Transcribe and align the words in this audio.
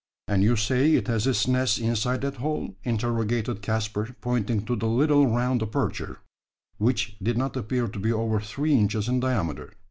"And 0.27 0.41
you 0.41 0.55
say 0.55 0.95
it 0.95 1.07
has 1.09 1.27
its 1.27 1.47
nest 1.47 1.77
inside 1.77 2.21
that 2.21 2.37
hole?" 2.37 2.75
interrogated 2.83 3.61
Caspar, 3.61 4.15
pointing 4.19 4.65
to 4.65 4.75
the 4.75 4.87
little 4.87 5.27
round 5.27 5.61
aperture, 5.61 6.21
which 6.79 7.15
did 7.21 7.37
not 7.37 7.55
appear 7.55 7.87
to 7.87 7.99
be 7.99 8.11
over 8.11 8.39
three 8.39 8.73
inches 8.73 9.07
in 9.07 9.19
diameter. 9.19 9.73